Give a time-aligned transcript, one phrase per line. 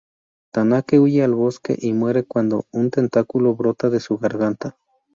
[0.51, 4.75] Tanaka huye al bosque y muere cuando un tentáculo brota de su garganta.